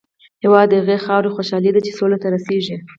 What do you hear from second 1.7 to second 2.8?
ده چې سولې ته رسېږي.